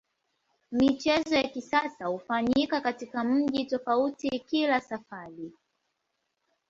[0.71, 5.51] Michezo ya kisasa hufanyika katika mji tofauti kila safari.